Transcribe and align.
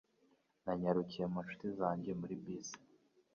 Nanyarukiye 0.63 1.25
mu 1.31 1.39
nshuti 1.45 1.67
yanjye 1.81 2.11
muri 2.19 2.33
bisi 2.43 2.77